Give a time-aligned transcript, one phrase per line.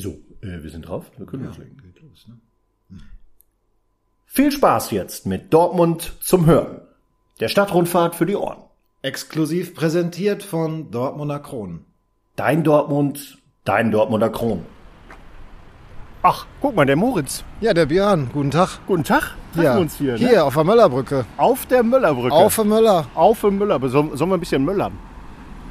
[0.00, 0.10] So,
[0.42, 1.06] äh, wir sind drauf.
[1.16, 1.76] Wir können loslegen.
[1.82, 2.38] geht los, ne?
[4.26, 6.82] Viel Spaß jetzt mit Dortmund zum Hören.
[7.40, 8.58] Der Stadtrundfahrt für die Ohren.
[9.02, 11.84] Exklusiv präsentiert von Dortmunder Kronen.
[12.36, 14.64] Dein Dortmund, dein Dortmunder Kron.
[16.22, 17.42] Ach, guck mal, der Moritz.
[17.60, 18.78] Ja, der Björn, guten Tag.
[18.86, 19.34] Guten Tag.
[19.54, 20.12] Treffen Ja, uns hier.
[20.12, 20.18] Ne?
[20.18, 21.24] hier auf der Möllerbrücke.
[21.36, 22.32] Auf der Möllerbrücke.
[22.34, 23.06] Auf der Möller.
[23.14, 23.88] Auf der Müller.
[23.88, 24.92] Sollen, sollen wir ein bisschen möllern?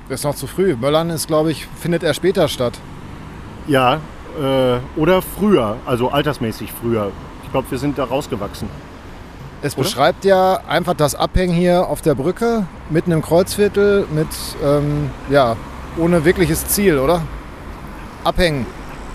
[0.10, 0.76] Das ist noch zu früh.
[0.76, 2.78] Möllern ist, glaube ich, findet er später statt.
[3.68, 4.00] Ja,
[4.40, 7.12] äh, oder früher, also altersmäßig früher.
[7.44, 8.70] Ich glaube, wir sind da rausgewachsen.
[9.62, 14.28] Es beschreibt ja einfach das Abhängen hier auf der Brücke, mitten im Kreuzviertel, mit,
[14.64, 15.56] ähm, ja,
[15.98, 17.24] ohne wirkliches Ziel, oder?
[18.24, 18.68] Abhängen.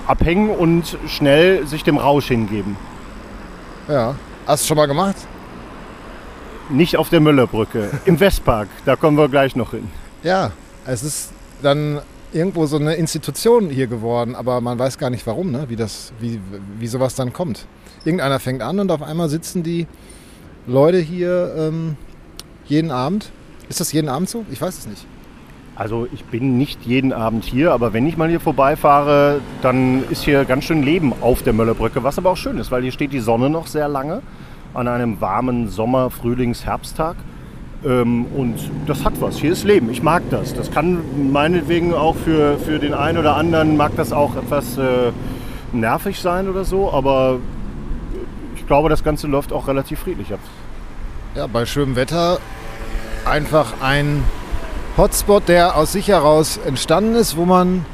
[0.07, 2.77] Abhängen und schnell sich dem Rausch hingeben.
[3.89, 4.17] Ja.
[4.47, 5.17] Hast du schon mal gemacht?
[6.69, 8.69] Nicht auf der Möllerbrücke, im Westpark.
[8.85, 9.89] Da kommen wir gleich noch hin.
[10.25, 10.51] Ja.
[10.85, 11.33] Es ist
[11.63, 12.01] dann
[12.33, 15.67] irgendwo so eine Institution hier geworden, aber man weiß gar nicht warum, ne?
[15.69, 16.41] wie, das, wie,
[16.79, 17.67] wie sowas dann kommt.
[18.05, 19.87] Irgendeiner fängt an und auf einmal sitzen die
[20.67, 21.97] Leute hier ähm,
[22.67, 23.31] jeden Abend.
[23.69, 24.45] Ist das jeden Abend so?
[24.51, 25.07] Ich weiß es nicht.
[25.75, 30.23] Also ich bin nicht jeden Abend hier, aber wenn ich mal hier vorbeifahre, dann ist
[30.23, 33.13] hier ganz schön Leben auf der Möllerbrücke, was aber auch schön ist, weil hier steht
[33.13, 34.21] die Sonne noch sehr lange
[34.75, 37.17] an einem warmen Sommer-, Frühlings-, Herbsttag.
[37.85, 39.39] Ähm, und das hat was.
[39.39, 39.91] Hier ist Leben.
[39.91, 40.55] Ich mag das.
[40.55, 45.13] Das kann meinetwegen auch für, für den einen oder anderen, mag das auch etwas äh,
[45.73, 47.39] nervig sein oder so, aber
[48.57, 50.41] ich glaube, das Ganze läuft auch relativ friedlich ab.
[51.35, 52.39] Ja, bei schönem Wetter
[53.25, 54.23] einfach ein
[54.97, 57.85] Hotspot, der aus sich heraus entstanden ist, wo man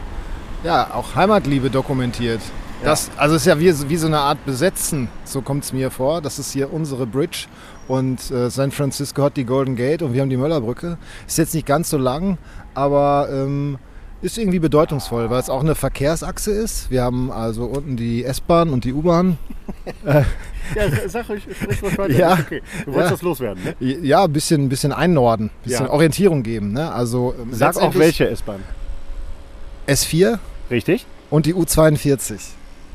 [0.65, 2.41] ja auch Heimatliebe dokumentiert.
[2.85, 5.91] Das, also es ist ja wie, wie so eine Art Besetzen, so kommt es mir
[5.91, 6.21] vor.
[6.23, 7.47] Das ist hier unsere Bridge
[7.89, 10.97] und äh, San Francisco hat die Golden Gate und wir haben die Möllerbrücke.
[11.27, 12.39] Ist jetzt nicht ganz so lang,
[12.75, 13.79] aber ähm,
[14.23, 16.91] ist irgendwie bedeutungsvoll, weil es auch eine Verkehrsachse ist.
[16.91, 19.39] Wir haben also unten die S-Bahn und die U-Bahn.
[20.75, 22.13] Ja, sag ruhig, sprich was weiter.
[22.13, 22.35] Ja.
[22.35, 22.61] Okay.
[22.85, 23.11] Du wolltest Ja.
[23.13, 23.75] das loswerden, ne?
[24.03, 25.93] Ja, ein bisschen, ein bisschen einnorden, ein bisschen Ja.
[25.93, 26.73] Orientierung geben.
[26.75, 26.93] Ne?
[26.93, 28.61] Also ähm, Sag auch welche S-Bahn.
[29.87, 30.39] S4
[30.71, 31.07] Richtig?
[31.31, 32.39] und die U42.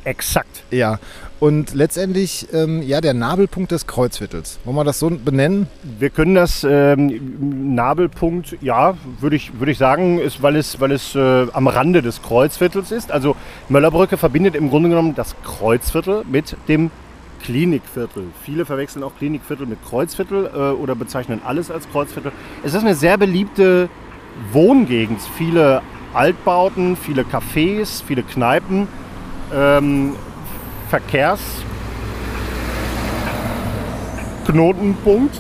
[0.06, 0.64] Exakt.
[0.72, 1.00] Ja,
[1.40, 4.60] und letztendlich ähm, ja der Nabelpunkt des Kreuzviertels.
[4.64, 5.68] Wollen wir das so benennen?
[6.00, 10.92] Wir können das ähm, Nabelpunkt, ja, würde ich, würde ich sagen, ist, weil es, weil
[10.92, 13.12] es äh, am Rande des Kreuzviertels ist.
[13.12, 13.36] Also
[13.70, 16.92] Möllerbrücke verbindet im Grunde genommen das Kreuzviertel mit dem
[17.44, 18.28] Klinikviertel.
[18.44, 22.32] Viele verwechseln auch Klinikviertel mit Kreuzviertel äh, oder bezeichnen alles als Kreuzviertel.
[22.64, 23.90] Es ist eine sehr beliebte
[24.52, 25.20] Wohngegend.
[25.38, 25.82] Viele
[26.14, 28.88] Altbauten, viele Cafés, viele Kneipen,
[29.54, 30.16] ähm,
[30.90, 31.40] Verkehrs,
[34.46, 35.40] Knotenpunkt.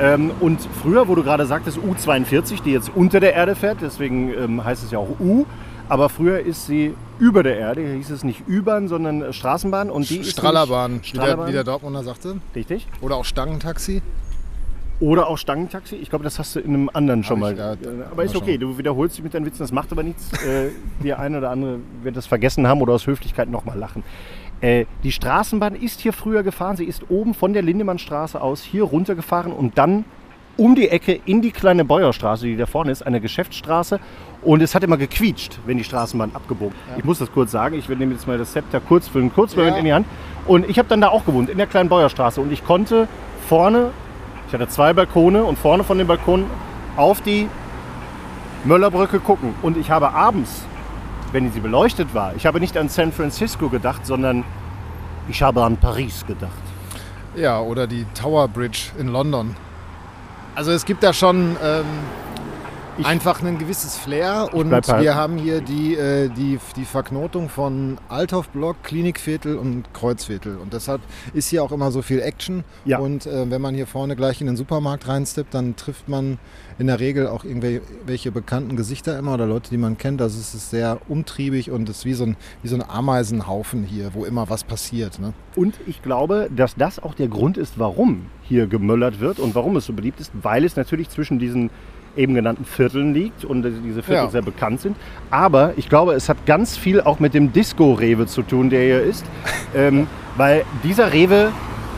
[0.00, 4.32] Ähm, und früher, wo du gerade sagtest, U42, die jetzt unter der Erde fährt, deswegen
[4.34, 5.44] ähm, heißt es ja auch U,
[5.88, 9.90] aber früher ist sie über der Erde, hier hieß es nicht U-Bahn, sondern Straßenbahn.
[9.90, 12.36] Und die ist Strahlerbahn, nicht- wie der, Strahlerbahn, wie der Dortmunder sagte.
[12.56, 12.88] richtig.
[13.02, 14.02] Oder auch Stangentaxi.
[15.00, 15.96] Oder auch Stangentaxi.
[15.96, 17.56] Ich glaube, das hast du in einem anderen schon mal.
[17.56, 17.76] ja, Äh,
[18.10, 20.32] aber ist okay, du wiederholst dich mit deinen Witzen, das macht aber nichts.
[20.44, 20.70] Äh,
[21.02, 24.04] der eine oder andere wird das vergessen haben oder aus Höflichkeit nochmal lachen.
[24.60, 26.76] Äh, die Straßenbahn ist hier früher gefahren.
[26.76, 30.04] Sie ist oben von der Lindemannstraße aus hier runtergefahren und dann
[30.56, 33.98] um die Ecke in die kleine Bäuerstraße, die da vorne ist, eine Geschäftsstraße.
[34.42, 36.74] Und es hat immer gequietscht, wenn die Straßenbahn abgebogen.
[36.96, 37.76] Ich muss das kurz sagen.
[37.76, 39.78] Ich nehme jetzt mal das Zepter kurz für einen Kurzmoment Ja.
[39.80, 40.06] in die Hand.
[40.46, 42.40] Und ich habe dann da auch gewohnt, in der kleinen Bäuerstraße.
[42.40, 43.08] Und ich konnte
[43.48, 43.90] vorne,
[44.46, 46.46] ich hatte zwei Balkone und vorne von den Balkonen
[46.96, 47.48] auf die
[48.64, 49.54] Möllerbrücke gucken.
[49.62, 50.62] Und ich habe abends,
[51.32, 54.44] wenn sie beleuchtet war, ich habe nicht an San Francisco gedacht, sondern
[55.28, 56.52] ich habe an Paris gedacht.
[57.34, 59.56] Ja, oder die Tower Bridge in London.
[60.54, 61.84] Also es gibt da schon ähm,
[62.96, 67.48] Ich- einfach ein gewisses Flair und halt- wir haben hier die, äh, die, die Verknotung
[67.48, 70.56] von Althoff-Block, Klinikviertel und Kreuzviertel.
[70.58, 71.00] Und deshalb
[71.32, 72.62] ist hier auch immer so viel Action.
[72.84, 72.98] Ja.
[72.98, 76.38] Und äh, wenn man hier vorne gleich in den Supermarkt reinsteppt, dann trifft man
[76.78, 80.22] in der Regel auch irgendwelche bekannten Gesichter immer oder Leute, die man kennt.
[80.22, 83.82] Also es ist sehr umtriebig und es ist wie so ein, wie so ein Ameisenhaufen
[83.82, 85.18] hier, wo immer was passiert.
[85.18, 85.32] Ne?
[85.56, 89.74] Und ich glaube, dass das auch der Grund ist, warum hier gemöllert wird und warum
[89.76, 91.70] es so beliebt ist, weil es natürlich zwischen diesen
[92.16, 94.30] eben genannten Vierteln liegt und diese Viertel Ja.
[94.30, 94.96] sehr bekannt sind.
[95.30, 99.02] Aber ich glaube, es hat ganz viel auch mit dem Disco-Rewe zu tun, der hier
[99.02, 99.24] ist.
[99.74, 100.06] ähm,
[100.36, 101.52] weil dieser Rewe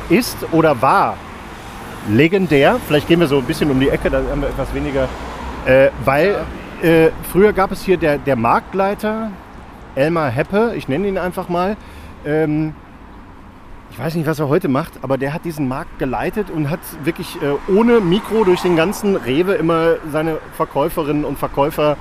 [0.09, 1.17] ist oder war
[2.11, 2.79] legendär.
[2.87, 5.09] Vielleicht gehen wir so ein bisschen um die Ecke, da haben wir etwas weniger.
[5.67, 6.37] Äh, weil
[6.83, 9.31] äh, früher gab es hier der, der Marktleiter,
[9.95, 11.77] Elmar Heppe, ich nenne ihn einfach mal.
[12.25, 12.75] Ähm,
[13.91, 16.81] ich weiß nicht, was er heute macht, aber der hat diesen Markt geleitet und hat
[17.05, 21.97] wirklich äh, ohne Mikro durch den ganzen Rewe immer seine Verkäuferinnen und Verkäufer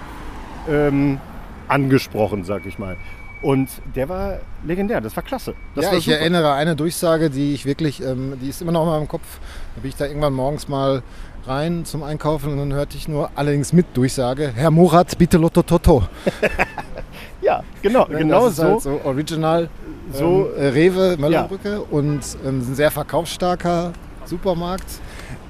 [0.70, 1.20] ähm,
[1.68, 2.98] angesprochen, sag ich mal.
[3.42, 5.54] Und der war legendär, das war klasse.
[5.76, 8.84] Das ja, war ich erinnere eine Durchsage, die ich wirklich, ähm, die ist immer noch
[8.84, 9.40] in meinem Kopf.
[9.76, 11.04] Da bin ich da irgendwann morgens mal
[11.46, 15.62] rein zum Einkaufen und dann hörte ich nur, allerdings mit Durchsage, Herr Murat, bitte Lotto
[15.62, 16.04] Toto.
[17.46, 18.64] Ja, genau, genau das ist so.
[18.64, 19.70] Halt so original,
[20.12, 23.94] So, ähm, äh, Rewe, Möllerbrücke und ähm, ein sehr verkaufsstarker
[24.26, 24.86] Supermarkt,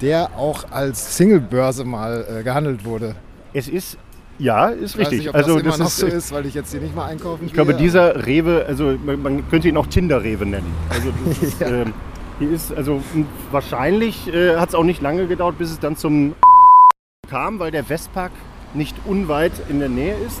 [0.02, 3.14] der auch als Singlebörse mal äh, gehandelt wurde.
[3.54, 3.96] Es ist,
[4.38, 5.20] ja, ist richtig.
[5.20, 6.94] nicht, ob also das immer das noch ist, so ist, weil ich jetzt hier nicht
[6.94, 10.74] mal einkaufen ich glaube, gehe, dieser Rewe, also man, man könnte ihn auch Tinder-Rewe nennen.
[10.90, 11.08] Also
[11.46, 11.68] ist, Ja.
[11.68, 11.94] ähm,
[12.38, 15.96] hier ist, also m, wahrscheinlich äh, hat es auch nicht lange gedauert, bis es dann
[15.96, 16.34] zum
[17.30, 18.32] kam, weil der Westpark
[18.74, 20.40] nicht unweit in der Nähe ist.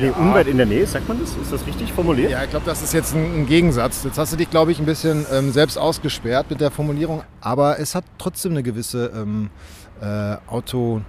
[0.00, 0.12] Nee, Ja.
[0.12, 1.30] unweit in der Nähe, sagt man das?
[1.36, 2.30] Ist das richtig formuliert?
[2.30, 4.04] Ja, ich glaube, das ist jetzt ein, ein Gegensatz.
[4.04, 7.22] Jetzt hast du dich, glaube ich, ein bisschen ähm, selbst ausgesperrt mit der Formulierung.
[7.40, 9.50] Aber es hat trotzdem eine gewisse ähm,
[10.00, 11.02] äh, Auto...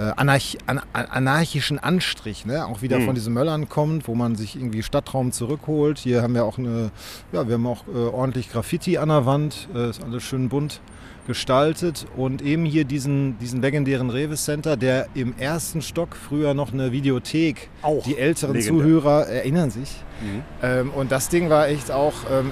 [0.00, 2.64] äh, Anarch an an- anarchischen Anstrich, ne?
[2.66, 3.04] auch wieder Mhm.
[3.06, 5.98] von diesen Möllern kommt, wo man sich irgendwie Stadtraum zurückholt.
[5.98, 6.90] Hier haben wir auch eine,
[7.32, 10.80] ja, wir haben auch äh, ordentlich Graffiti an der Wand, äh, ist alles schön bunt
[11.26, 16.72] gestaltet und eben hier diesen, diesen legendären Rewe Center, der im ersten Stock früher noch
[16.72, 18.84] eine Videothek, Auch die älteren legendär.
[18.84, 19.90] Zuhörer erinnern sich,
[20.22, 20.42] Mhm.
[20.62, 22.50] ähm, und das Ding war echt auch ähm,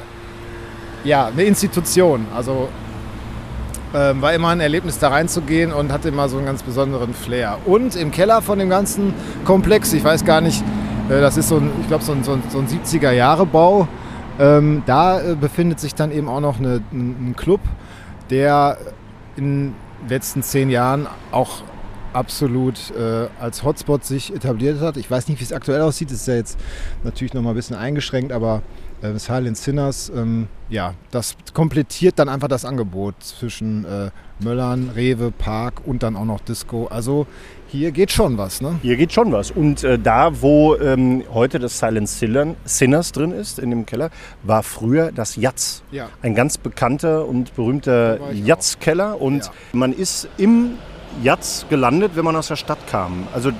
[1.05, 2.27] ja, eine Institution.
[2.35, 2.69] Also
[3.95, 7.59] ähm, war immer ein Erlebnis, da reinzugehen und hatte immer so einen ganz besonderen Flair.
[7.65, 9.15] Und im Keller von dem ganzen
[9.45, 10.63] Komplex, ich weiß gar nicht,
[11.09, 13.89] äh, das ist so ein, ich glaube, so ein, so ein, so ein 70er-Jahre-Bau.
[14.39, 17.61] Ähm, da äh, befindet sich dann eben auch noch eine, ein, ein Club,
[18.31, 18.79] der
[19.37, 19.75] in den
[20.09, 21.63] letzten zehn Jahren auch
[22.13, 24.97] absolut äh, als Hotspot sich etabliert hat.
[24.97, 26.11] Ich weiß nicht, wie es aktuell aussieht.
[26.11, 26.59] Es ist ja jetzt
[27.05, 28.63] natürlich noch mal ein bisschen eingeschränkt, aber
[29.03, 34.11] äh, Silent Sinners, ähm, ja, das komplettiert dann einfach das Angebot zwischen äh,
[34.41, 36.87] Möllern, Rewe, Park und dann auch noch Disco.
[36.87, 37.27] Also
[37.69, 38.79] hier geht schon was, ne?
[38.83, 39.51] Hier geht schon was.
[39.51, 42.09] Und äh, da, wo ähm, heute das Silent
[42.65, 44.11] Sinners drin ist, in dem Keller,
[44.43, 45.83] war früher das Jatz.
[45.91, 46.09] Ja.
[46.23, 48.33] Ein ganz bekannter und berühmter.
[48.33, 49.21] Jatz-Keller.
[49.21, 49.51] Und Ja.
[49.73, 50.73] man ist im
[51.23, 53.27] Jatz gelandet, wenn man aus der Stadt kam.
[53.35, 53.51] Also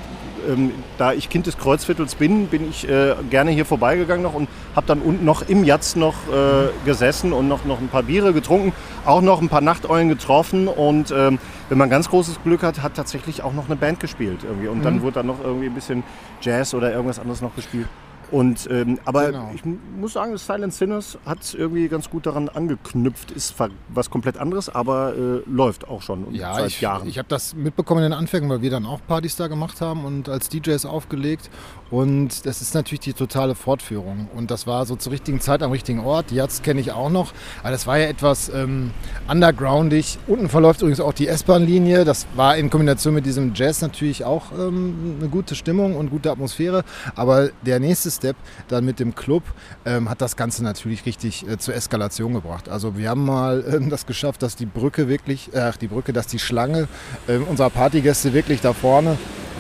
[0.49, 4.49] ähm, da ich Kind des Kreuzviertels bin, bin ich äh, gerne hier vorbeigegangen noch und
[4.75, 8.33] habe dann unten noch im Jatz noch äh, gesessen und noch, noch ein paar Biere
[8.33, 8.73] getrunken,
[9.05, 12.95] auch noch ein paar Nachteulen getroffen und ähm, wenn man ganz großes Glück hat, hat
[12.95, 15.03] tatsächlich auch noch eine Band gespielt irgendwie und dann Mhm.
[15.03, 16.03] wurde dann noch irgendwie ein bisschen
[16.41, 17.87] Jazz oder irgendwas anderes noch gespielt.
[18.31, 19.51] Und, ähm, aber Genau.
[19.55, 23.31] ich muss sagen, Silent Sinners hat irgendwie ganz gut daran angeknüpft.
[23.31, 23.55] Ist
[23.89, 27.09] was komplett anderes, aber äh, läuft auch schon Ja, seit ich, Jahren.
[27.09, 30.05] ich habe das mitbekommen in den Anfängen, weil wir dann auch Partys da gemacht haben
[30.05, 31.49] und als DJs aufgelegt.
[31.91, 34.29] Und das ist natürlich die totale Fortführung.
[34.35, 36.31] Und das war so zur richtigen Zeit am richtigen Ort.
[36.31, 37.33] Jetzt kenne ich auch noch.
[37.61, 38.91] Aber das war ja etwas ähm,
[39.29, 40.19] undergroundig.
[40.27, 42.05] Unten verläuft übrigens auch die S-Bahn-Linie.
[42.05, 46.31] Das war in Kombination mit diesem Jazz natürlich auch ähm, eine gute Stimmung und gute
[46.31, 46.85] Atmosphäre.
[47.15, 48.37] Aber der nächste Step
[48.69, 49.43] dann mit dem Club
[49.87, 52.69] ähm, hat das Ganze natürlich richtig äh, zur Eskalation gebracht.
[52.69, 56.27] Also wir haben mal ähm, das geschafft, dass die Brücke wirklich, äh, die Brücke, dass
[56.27, 56.89] die Schlange
[57.29, 59.17] ähm, unserer Partygäste wirklich da vorne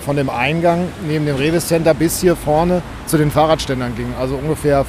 [0.08, 4.14] von dem Eingang neben dem Rewe Center bis hier vorne zu den Fahrradständern ging.
[4.18, 4.86] Also ungefähr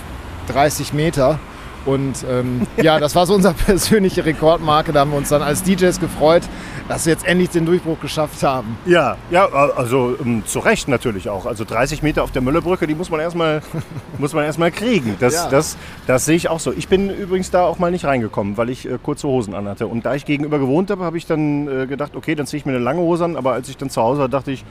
[0.47, 1.39] 30 Meter.
[1.85, 4.93] Und ähm, ja, das war so unsere persönliche Rekordmarke.
[4.93, 6.43] Da haben wir uns dann als DJs gefreut,
[6.87, 8.77] dass wir jetzt endlich den Durchbruch geschafft haben.
[8.85, 11.45] Ja, ja, also ähm, zu Recht natürlich auch.
[11.45, 13.61] Also 30 Meter auf der Müllerbrücke, die muss man erstmal
[14.19, 15.17] muss man erstmal kriegen.
[15.19, 15.49] Das, Ja.
[15.49, 15.75] das,
[16.07, 16.71] das sehe ich auch so.
[16.71, 19.85] Ich bin übrigens da auch mal nicht reingekommen, weil ich äh, kurze Hosen anhatte.
[19.87, 22.65] Und da ich gegenüber gewohnt habe, habe ich dann äh, gedacht, okay, dann ziehe ich
[22.65, 23.35] mir eine lange Hose an.
[23.35, 24.63] Aber als ich dann zu Hause war, dachte ich,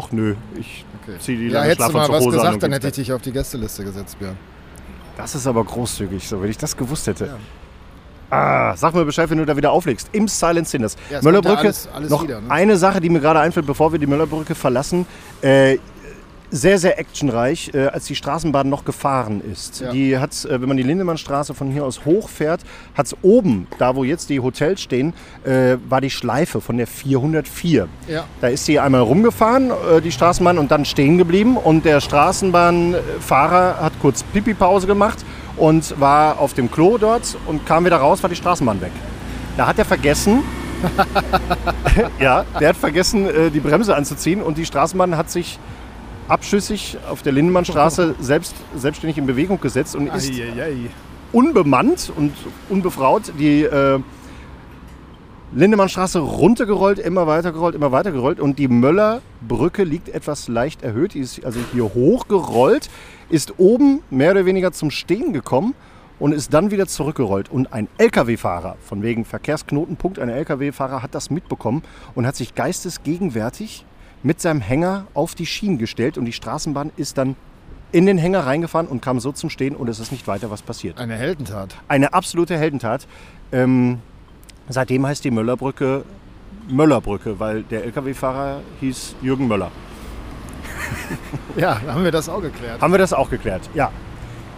[0.00, 0.84] ach nö, ich
[1.20, 2.44] ziehe die Ja, lange hättest du mal was Schlafanzughose an.
[2.46, 4.36] gesagt, dann hätte ich dich auf die Gästeliste gesetzt, Björn.
[5.16, 7.26] Das ist aber großzügig, so wenn ich das gewusst hätte.
[7.26, 7.36] Ja.
[8.30, 10.10] Ah, sag mir Bescheid, wenn du da wieder auflegst.
[10.12, 10.96] Im Silent Sinners.
[11.10, 12.50] Ja, es Möllerbrücke, ja alles- alles noch wieder, ne?
[12.50, 15.06] eine Sache, die mir gerade einfällt, bevor wir die Möllerbrücke verlassen.
[15.40, 15.78] Äh,
[16.50, 19.80] sehr, sehr actionreich, äh, als die Straßenbahn noch gefahren ist.
[19.80, 19.92] Ja.
[19.92, 22.62] Die hat, äh, wenn man die Lindemannstraße von hier aus hochfährt,
[22.94, 25.12] hat es oben, da wo jetzt die Hotels stehen,
[25.44, 27.88] äh, war die Schleife von der 404.
[28.06, 28.24] Ja.
[28.40, 31.56] Da ist sie einmal rumgefahren, äh, die Straßenbahn, und dann stehen geblieben.
[31.56, 35.24] Und der Straßenbahnfahrer hat kurz Pipi-Pause gemacht
[35.56, 38.92] und war auf dem Klo dort und kam wieder raus, war die Straßenbahn weg.
[39.56, 40.42] Da hat er vergessen,
[42.20, 45.58] ja, der hat vergessen, äh, die Bremse anzuziehen und die Straßenbahn hat sich
[46.28, 50.32] abschüssig auf der Lindemannstraße selbst, selbstständig in Bewegung gesetzt und ist
[51.32, 52.32] unbemannt und
[52.68, 53.98] unbefraut die äh,
[55.52, 61.14] Lindemannstraße runtergerollt, immer weiter gerollt, immer weiter gerollt und die Möllerbrücke liegt etwas leicht erhöht.
[61.14, 62.90] Die ist also hier hochgerollt,
[63.30, 65.74] ist oben mehr oder weniger zum Stehen gekommen
[66.18, 67.50] und ist dann wieder zurückgerollt.
[67.50, 71.82] Und ein Lkw-Fahrer, von wegen Verkehrsknotenpunkt, ein Lkw-Fahrer hat das mitbekommen
[72.14, 73.86] und hat sich geistesgegenwärtig
[74.22, 77.36] mit seinem Hänger auf die Schienen gestellt und die Straßenbahn ist dann
[77.92, 80.60] in den Hänger reingefahren und kam so zum Stehen und es ist nicht weiter was
[80.62, 80.98] passiert.
[80.98, 81.74] Eine Heldentat.
[81.88, 83.06] Eine absolute Heldentat.
[83.52, 83.98] Ähm,
[84.68, 86.04] seitdem heißt die Möllerbrücke
[86.68, 89.70] Möllerbrücke, weil der Lkw-Fahrer hieß Jürgen Möller.
[91.56, 92.80] Ja, haben wir das auch geklärt.
[92.80, 93.90] Haben wir das auch geklärt, ja.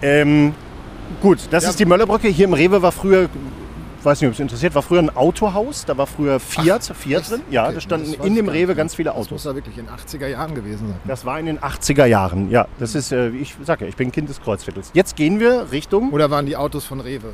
[0.03, 0.55] Ähm,
[1.21, 1.71] gut, das Ja.
[1.71, 2.29] ist die Möllerbrücke.
[2.29, 3.29] Hier im Rewe war früher,
[4.05, 5.85] weiß nicht, ob es interessiert, war früher ein Autohaus.
[5.85, 7.31] Da war früher Fiat, Fiat echt?
[7.33, 7.41] drin.
[7.51, 9.43] Ja, Okay, da standen in dem Rewe ganz viele Das muss Autos.
[9.45, 10.97] da wirklich in 80er Jahren gewesen sein.
[11.07, 12.67] Das war in den 80er Jahren, ja.
[12.79, 14.91] Das ist, äh, wie ich sage ja, ich bin Kind des Kreuzviertels.
[14.95, 17.33] Jetzt gehen wir Richtung, Oder waren die Autos von Rewe?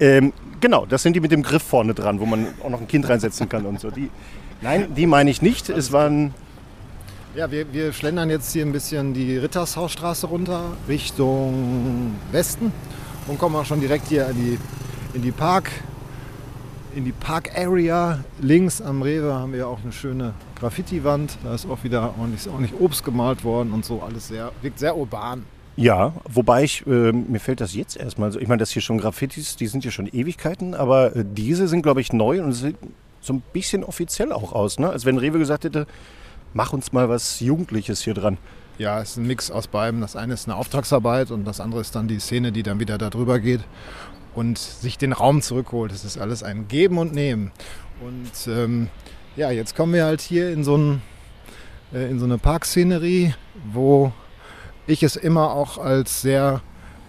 [0.00, 2.88] ähm, genau, das sind die mit dem Griff vorne dran, wo man auch noch ein
[2.88, 3.90] Kind reinsetzen kann und so.
[3.90, 4.10] Die,
[4.60, 5.68] nein, die meine ich nicht.
[5.70, 6.32] Es waren,
[7.34, 12.72] Ja, wir, wir schlendern jetzt hier ein bisschen die Rittershausstraße runter Richtung Westen
[13.28, 14.58] und kommen auch schon direkt hier in die,
[15.14, 15.70] in die Park,
[16.94, 18.24] in die Park Area.
[18.40, 21.38] Links am Rewe haben wir auch eine schöne Graffiti-Wand.
[21.44, 24.02] Da ist auch wieder ordentlich, ordentlich Obst gemalt worden und so.
[24.02, 25.44] Alles sehr, wirkt sehr urban.
[25.76, 28.98] Ja, wobei ich, äh, mir fällt das jetzt erstmal so, ich meine, das hier schon
[28.98, 32.76] Graffitis, die sind ja schon Ewigkeiten, aber äh, diese sind, glaube ich, neu und sehen
[33.20, 34.90] so ein bisschen offiziell auch aus, ne?
[34.90, 35.86] Als wenn Rewe gesagt hätte,
[36.52, 38.38] mach uns mal was Jugendliches hier dran.
[38.78, 40.00] Ja, es ist ein Mix aus beidem.
[40.00, 42.96] Das eine ist eine Auftragsarbeit und das andere ist dann die Szene, die dann wieder
[42.96, 43.60] da drüber geht
[44.34, 45.90] und sich den Raum zurückholt.
[45.90, 47.50] Es ist alles ein Geben und Nehmen.
[48.00, 48.88] Und ähm,
[49.36, 51.02] ja, jetzt kommen wir halt hier in so, ein,
[51.92, 53.34] äh, in so eine Parkszenerie,
[53.72, 54.12] wo
[54.86, 56.62] ich es immer auch als sehr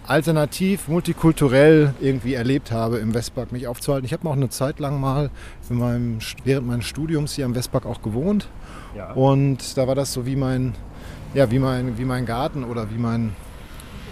[0.06, 4.04] alternativ, multikulturell irgendwie erlebt habe, im Westpark mich aufzuhalten.
[4.06, 5.30] Ich habe auch eine Zeit lang mal
[5.68, 8.48] in meinem, während meines Studiums hier am Westpark auch gewohnt.
[8.96, 9.12] Ja.
[9.12, 10.74] Und da war das so wie mein,
[11.34, 13.34] ja, wie mein, wie mein Garten oder wie mein,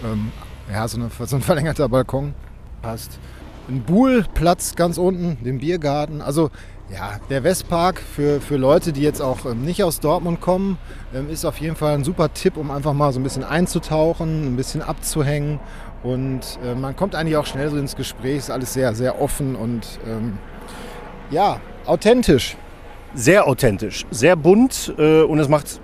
[0.03, 0.31] ähm,
[0.71, 2.33] ja, so, eine, so ein verlängerter Balkon
[2.81, 3.19] passt.
[3.67, 6.21] Ein Buhlplatz ganz unten, den Biergarten.
[6.21, 6.49] Also
[6.91, 10.79] ja, der Westpark für, für Leute, die jetzt auch ähm, nicht aus Dortmund kommen,
[11.13, 14.53] ähm, ist auf jeden Fall ein super Tipp, um einfach mal so ein bisschen einzutauchen,
[14.53, 15.59] ein bisschen abzuhängen.
[16.01, 19.55] Und äh, man kommt eigentlich auch schnell so ins Gespräch, ist alles sehr, sehr offen
[19.55, 20.37] und ähm,
[21.29, 22.57] ja, authentisch.
[23.13, 25.81] Sehr authentisch, sehr bunt äh, und es macht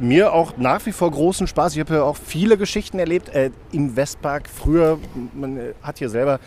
[0.00, 1.74] mir auch nach wie vor großen Spaß.
[1.74, 4.48] Ich habe ja auch viele Geschichten erlebt äh, im Westpark.
[4.48, 4.98] Früher,
[5.34, 6.40] man äh, hat hier selber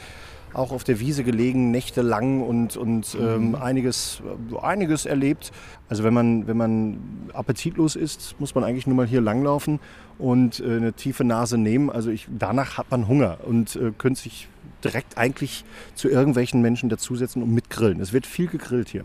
[0.54, 5.52] auch auf der Wiese gelegen, nächtelang und, und ähm, einiges, äh, einiges erlebt.
[5.90, 7.00] Also wenn man, wenn man
[7.34, 9.80] appetitlos ist, muss man eigentlich nur mal hier langlaufen
[10.18, 11.90] und äh, eine tiefe Nase nehmen.
[11.90, 14.48] Also ich, danach hat man Hunger und äh, könnte sich
[14.84, 15.66] direkt eigentlich
[15.96, 18.00] zu irgendwelchen Menschen dazusetzen und mitgrillen.
[18.00, 19.04] Es wird viel gegrillt hier.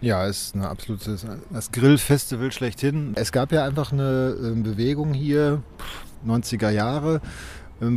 [0.00, 3.12] Ja, es ist ein absolutes das Grillfestival schlechthin.
[3.14, 7.20] Es gab ja einfach eine ähm, Bewegung hier, pff, 90er Jahre,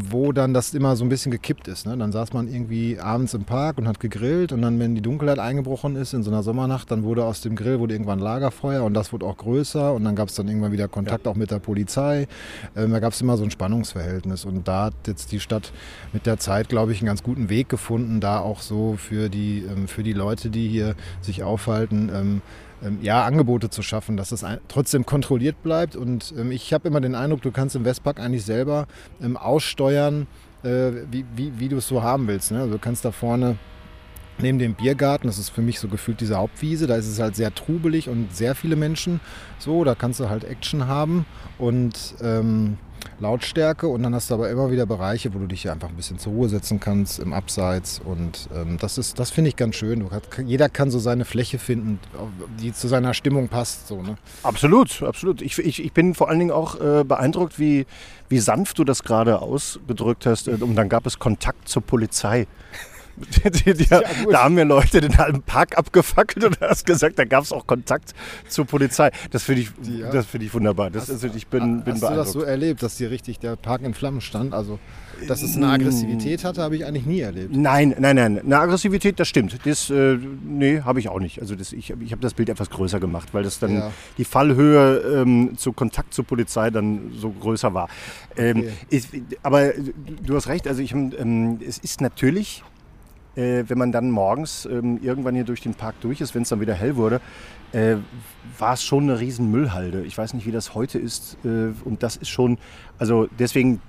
[0.10, 1.86] wo dann das immer so ein bisschen gekippt ist.
[1.86, 1.98] Ne?
[1.98, 5.39] Dann saß man irgendwie abends im Park und hat gegrillt und dann, wenn die Dunkelheit
[5.39, 8.94] eingebrochen ist in so einer Sommernacht, dann wurde aus dem Grill wurde irgendwann Lagerfeuer und
[8.94, 11.60] das wurde auch größer und dann gab es dann irgendwann wieder Kontakt auch mit der
[11.60, 12.27] Polizei.
[12.75, 15.72] Ähm, da gab es immer so ein Spannungsverhältnis und da hat jetzt die Stadt
[16.13, 19.63] mit der Zeit, glaube ich, einen ganz guten Weg gefunden, da auch so für die,
[19.63, 22.41] ähm, für die Leute, die hier sich aufhalten, ähm, ähm,
[23.01, 25.96] ja, Angebote zu schaffen, dass es trotzdem kontrolliert bleibt.
[25.96, 28.88] Und ähm, ich habe immer den Eindruck, du kannst im Westpark eigentlich selber
[29.22, 30.27] ähm, aussteuern,
[30.63, 32.51] äh, wie, wie, wie du es so haben willst.
[32.51, 32.60] Ne?
[32.60, 33.57] Also du kannst da vorne
[34.39, 37.36] neben dem Biergarten, das ist für mich so gefühlt diese Hauptwiese, da ist es halt
[37.36, 39.19] sehr trubelig und sehr viele Menschen.
[39.57, 41.25] So, da kannst du halt Action haben
[41.57, 42.77] und ähm,
[43.20, 46.20] Lautstärke und dann hast du aber immer wieder Bereiche, wo du dich einfach ein bisschen
[46.20, 50.10] zur Ruhe setzen kannst im Abseits und ähm, das ist, das finde ich ganz schön.
[50.12, 52.00] Hat, jeder kann so seine Fläche finden,
[52.62, 53.88] die zu seiner Stimmung passt.
[53.88, 54.18] So, ne?
[54.44, 55.42] Absolut, absolut.
[55.42, 57.86] Ich, ich, ich bin vor allen Dingen auch äh, beeindruckt, wie,
[58.30, 60.48] wie sanft du das gerade ausgedrückt hast.
[60.48, 62.48] Äh, Und dann gab es Kontakt zur Polizei.
[63.65, 67.17] Die, die, Ja, da haben mir Leute den halben Park abgefackelt und du hast gesagt,
[67.17, 68.13] da gab es auch Kontakt
[68.47, 69.12] zur Polizei.
[69.31, 70.12] Das finde ich, Ja.
[70.12, 70.89] das finde ich wunderbar.
[70.91, 73.81] Das, also ich bin, bin Hast du das so erlebt, dass hier richtig der Park
[73.81, 74.53] in Flammen stand?
[74.53, 74.79] Also,
[75.27, 77.55] dass es eine Aggressivität hatte, habe ich eigentlich nie erlebt.
[77.55, 78.39] Nein, nein, nein.
[78.39, 79.57] Eine Aggressivität, das stimmt.
[79.65, 81.39] Das, äh, nee, habe ich auch nicht.
[81.41, 83.91] Also das, ich, ich habe das Bild etwas größer gemacht, weil das dann Ja.
[84.17, 87.89] die Fallhöhe ähm, zu Kontakt zur Polizei dann so größer war.
[88.36, 88.71] Ähm, Okay.
[88.89, 89.09] ist,
[89.43, 89.71] aber
[90.24, 90.67] du hast recht.
[90.67, 92.63] Also ich, ähm, es ist natürlich,
[93.38, 96.50] äh, wenn man dann morgens ähm, irgendwann hier durch den Park durch ist, wenn es
[96.50, 97.22] dann wieder hell wurde,
[97.72, 97.96] äh,
[98.58, 100.01] war es schon eine riesen Müllhalde.
[100.03, 101.38] Ich weiß nicht, wie das heute ist.
[101.46, 102.58] Äh, und das ist schon,
[102.98, 103.79] also deswegen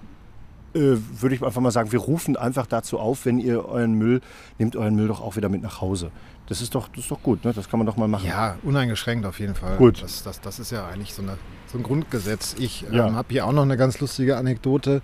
[0.74, 4.20] äh, würde ich einfach mal sagen, wir rufen einfach dazu auf, wenn ihr euren Müll,
[4.58, 6.10] nehmt euren Müll doch auch wieder mit nach Hause.
[6.46, 7.52] Das ist doch, das ist doch gut, ne?
[7.52, 8.26] das kann man doch mal machen.
[8.26, 9.76] Ja, uneingeschränkt auf jeden Fall.
[9.76, 10.02] Gut.
[10.02, 11.36] Das, das, das ist ja eigentlich so, eine,
[11.70, 12.54] so ein Grundgesetz.
[12.58, 13.06] Ich Ja.
[13.06, 15.02] ähm, habe hier auch noch eine ganz lustige Anekdote,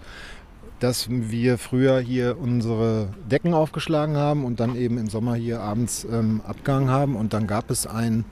[0.85, 6.05] dass wir früher hier unsere Decken aufgeschlagen haben und dann eben im Sommer hier abends
[6.05, 7.17] ähm, abgehangen haben.
[7.17, 8.27] Und dann gab es einen,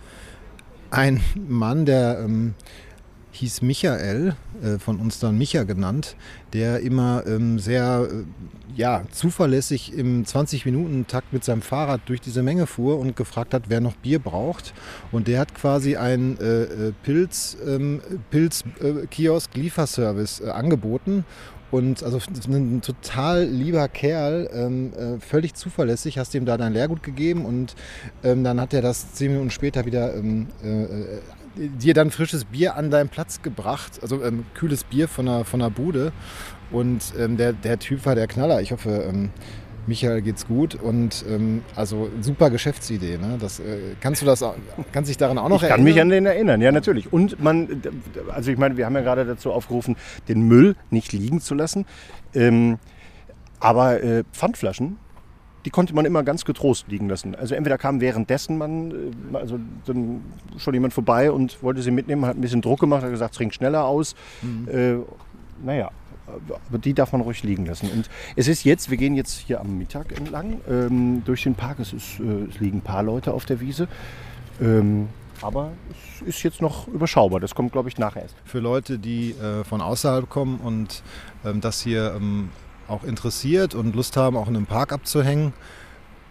[1.48, 2.52] Mann, der ähm,
[3.30, 6.14] hieß Michael, äh, von uns dann Micha genannt,
[6.52, 8.24] der immer ähm, sehr äh,
[8.76, 13.80] ja, zuverlässig im 20-Minuten-Takt mit seinem Fahrrad durch diese Menge fuhr und gefragt hat, wer
[13.80, 14.74] noch Bier braucht.
[15.10, 21.24] Und der hat quasi einen äh, äh Pilz, ähm, Pilz-Kiosk-Lieferservice äh, angeboten.
[21.72, 27.02] Und also ein total lieber Kerl, ähm, äh, völlig zuverlässig, hast ihm da dein Lehrgut
[27.02, 27.74] gegeben und
[28.22, 31.18] ähm, dann hat er das zehn Minuten später wieder ähm, äh,
[31.56, 35.60] dir dann frisches Bier an deinen Platz gebracht, also ähm, kühles Bier von der, von
[35.60, 36.12] der Bude.
[36.70, 38.60] Und ähm, der, der Typ war der Knaller.
[38.60, 39.30] Ich hoffe, ähm,
[39.86, 43.18] Michael geht's gut und ähm, also super Geschäftsidee.
[43.18, 43.36] Ne?
[43.40, 44.44] Das, äh, kannst du das,
[44.92, 45.86] kannst dich daran auch noch ich erinnern?
[45.86, 47.12] Ich kann mich an den erinnern, ja natürlich.
[47.12, 47.82] Und man,
[48.30, 49.96] also ich meine, wir haben ja gerade dazu aufgerufen,
[50.28, 51.86] den Müll nicht liegen zu lassen.
[52.34, 52.78] Ähm,
[53.60, 54.98] aber äh, Pfandflaschen
[55.64, 57.34] die konnte man immer ganz getrost liegen lassen.
[57.34, 58.90] Also entweder kam währenddessen man,
[59.32, 60.22] äh, also dann
[60.58, 63.54] schon jemand vorbei und wollte sie mitnehmen, hat ein bisschen Druck gemacht, hat gesagt, trink
[63.54, 64.14] schneller aus.
[64.42, 64.68] Mhm.
[64.68, 64.96] Äh,
[65.64, 65.90] naja,
[66.26, 67.90] aber die darf man ruhig liegen lassen.
[67.90, 71.78] Und es ist jetzt, wir gehen jetzt hier am Mittag entlang ähm, durch den Park.
[71.80, 73.88] Es, ist, äh, es liegen ein paar Leute auf der Wiese.
[74.60, 75.08] Ähm,
[75.40, 77.40] aber es ist jetzt noch überschaubar.
[77.40, 78.36] Das kommt, glaube ich, nachher erst.
[78.44, 81.02] Für Leute, die äh, von außerhalb kommen und
[81.44, 82.50] ähm, das hier ähm,
[82.88, 85.52] auch interessiert und Lust haben, auch in einem Park abzuhängen.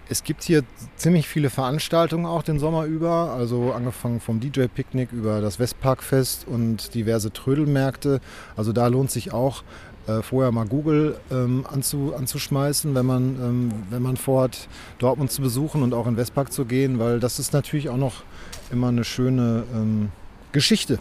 [0.10, 0.64] Es gibt hier
[0.98, 6.94] ziemlich viele Veranstaltungen auch den Sommer über, also angefangen vom DJ-Picknick über das Westparkfest und
[6.94, 8.20] diverse Trödelmärkte.
[8.58, 9.64] Also da lohnt sich auch
[10.08, 14.68] äh, vorher mal Google ähm, anzu, anzuschmeißen, wenn man, ähm, wenn man vorhat,
[15.00, 18.24] Dortmund zu besuchen und auch in Westpark zu gehen, weil das ist natürlich auch noch
[18.72, 20.10] immer eine schöne ähm,
[20.52, 21.00] Geschichte.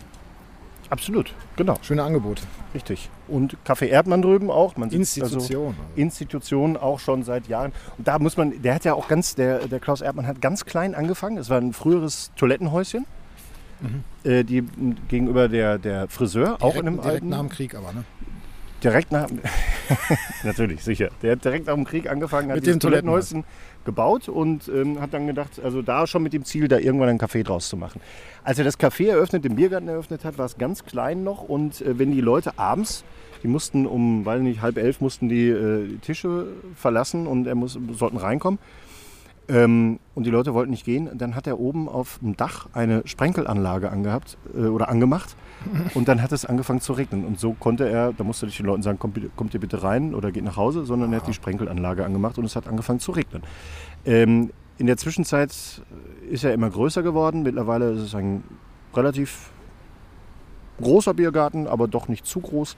[0.90, 1.76] Absolut, genau.
[1.82, 2.42] Schöne Angebote.
[2.74, 3.08] Richtig.
[3.28, 4.76] Und Café Erdmann drüben auch.
[4.76, 5.68] Man Institution.
[5.68, 7.72] Also Institution auch schon seit Jahren.
[7.96, 10.64] Und da muss man, der hat ja auch ganz, der, der Klaus Erdmann hat ganz
[10.64, 11.38] klein angefangen.
[11.38, 13.06] Es war ein früheres Toilettenhäuschen.
[13.80, 14.04] Mhm.
[14.28, 14.62] Äh, die
[15.08, 18.04] gegenüber der, der Friseur, direkt, auch in einem direkt alten, nach dem Krieg aber, ne?
[18.82, 19.28] Direkt nach.
[20.42, 21.10] Natürlich, sicher.
[21.22, 23.44] Der hat direkt nach dem Krieg angefangen, hat mit dem Toilettenhäuschen
[23.84, 27.18] gebaut und ähm, hat dann gedacht, also da schon mit dem Ziel, da irgendwann ein
[27.18, 28.00] Café draus zu machen.
[28.44, 31.80] Als er das Café eröffnet, den Biergarten eröffnet hat, war es ganz klein noch und
[31.80, 33.04] äh, wenn die Leute abends,
[33.42, 37.78] die mussten um, weil nicht halb elf, mussten die, äh, Tische verlassen und er muss,
[37.92, 38.58] sollten reinkommen.
[39.50, 41.10] Ähm, und die Leute wollten nicht gehen.
[41.14, 45.34] Dann hat er oben auf dem Dach eine Sprenkelanlage angehabt äh, oder angemacht.
[45.94, 47.24] Und dann hat es angefangen zu regnen.
[47.24, 50.14] Und so konnte er, da musste ich den Leuten sagen, kommt, kommt ihr bitte rein
[50.14, 53.12] oder geht nach Hause, sondern er hat die Sprenkelanlage angemacht und es hat angefangen zu
[53.12, 53.42] regnen.
[54.06, 55.52] Ähm, in der Zwischenzeit
[56.30, 57.42] ist er immer größer geworden.
[57.42, 58.44] Mittlerweile ist es ein
[58.94, 59.50] relativ
[60.80, 62.76] großer Biergarten, aber doch nicht zu groß.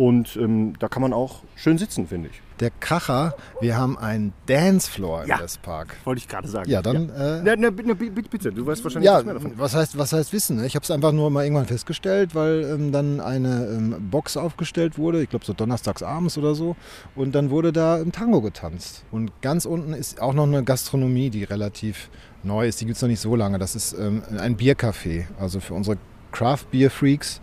[0.00, 2.40] Und ähm, da kann man auch schön sitzen, finde ich.
[2.58, 5.94] Der Kracher, wir haben einen Dancefloor ja, im Westpark.
[6.04, 6.70] Wollte ich gerade sagen.
[6.70, 7.10] Ja, dann.
[7.10, 7.36] Ja.
[7.36, 9.52] Äh, na, na, na, bitte, bitte, du weißt wahrscheinlich ja, mehr davon.
[9.56, 10.56] Was heißt, was heißt Wissen?
[10.56, 10.64] Ne?
[10.64, 14.96] Ich habe es einfach nur mal irgendwann festgestellt, weil ähm, dann eine ähm, Box aufgestellt
[14.96, 16.76] wurde, ich glaube so donnerstags abends oder so.
[17.14, 19.04] Und dann wurde da im Tango getanzt.
[19.10, 22.08] Und ganz unten ist auch noch eine Gastronomie, die relativ
[22.42, 22.80] neu ist.
[22.80, 23.58] Die gibt es noch nicht so lange.
[23.58, 25.24] Das ist ähm, ein Biercafé.
[25.38, 25.98] Also für unsere
[26.32, 27.40] Craft Beer Freaks,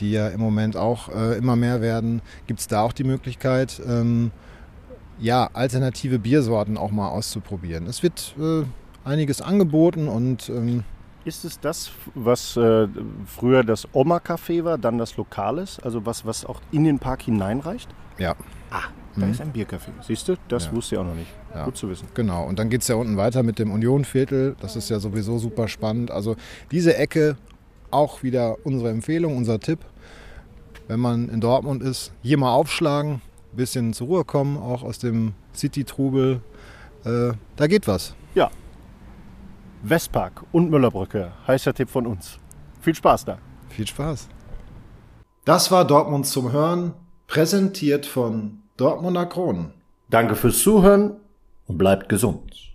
[0.00, 3.80] die ja im Moment auch äh, immer mehr werden, gibt es da auch die Möglichkeit,
[3.86, 4.30] ähm,
[5.18, 7.86] ja, alternative Biersorten auch mal auszuprobieren.
[7.86, 8.64] Es wird äh,
[9.04, 10.84] einiges angeboten und ähm,
[11.24, 12.86] ist es das, was äh,
[13.24, 15.78] früher das Oma-Café war, dann das Lokales?
[15.80, 17.88] Also was, was auch in den Park hineinreicht?
[18.18, 18.34] Ja.
[18.70, 18.82] Ah,
[19.16, 19.32] da mhm.
[19.32, 19.90] ist ein Biercafé.
[20.02, 20.72] Siehst du, das ja.
[20.72, 21.30] wusste ich auch noch nicht.
[21.54, 21.64] Ja.
[21.64, 22.08] Gut zu wissen.
[22.14, 24.56] Genau, und dann geht es ja unten weiter mit dem Unionviertel.
[24.60, 26.10] Das ist ja sowieso super spannend.
[26.10, 26.36] Also
[26.70, 27.36] diese Ecke
[27.94, 29.80] auch wieder unsere Empfehlung, unser Tipp.
[30.88, 34.98] Wenn man in Dortmund ist, hier mal aufschlagen, ein bisschen zur Ruhe kommen, auch aus
[34.98, 36.40] dem City-Trubel.
[37.04, 38.14] Äh, da geht was.
[38.34, 38.50] Ja.
[39.82, 42.38] Westpark und Müllerbrücke, heißer Tipp von uns.
[42.80, 43.38] Viel Spaß da.
[43.68, 44.28] Viel Spaß.
[45.44, 46.94] Das war Dortmund zum Hören,
[47.26, 49.72] präsentiert von Dortmunder Kronen.
[50.08, 51.16] Danke fürs Zuhören
[51.66, 52.73] und bleibt gesund.